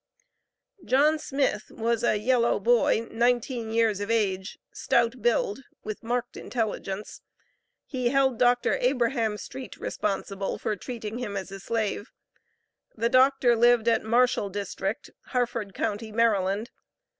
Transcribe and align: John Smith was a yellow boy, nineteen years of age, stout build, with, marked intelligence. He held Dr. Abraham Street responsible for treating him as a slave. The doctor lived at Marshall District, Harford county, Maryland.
John 0.83 1.19
Smith 1.19 1.69
was 1.69 2.03
a 2.03 2.17
yellow 2.17 2.59
boy, 2.59 3.07
nineteen 3.11 3.69
years 3.71 3.99
of 3.99 4.09
age, 4.09 4.57
stout 4.73 5.21
build, 5.21 5.59
with, 5.83 6.01
marked 6.01 6.35
intelligence. 6.35 7.21
He 7.85 8.09
held 8.09 8.39
Dr. 8.39 8.77
Abraham 8.77 9.37
Street 9.37 9.77
responsible 9.77 10.57
for 10.57 10.75
treating 10.75 11.19
him 11.19 11.37
as 11.37 11.51
a 11.51 11.59
slave. 11.59 12.09
The 12.95 13.09
doctor 13.09 13.55
lived 13.55 13.87
at 13.87 14.01
Marshall 14.03 14.49
District, 14.49 15.11
Harford 15.27 15.75
county, 15.75 16.11
Maryland. 16.11 16.71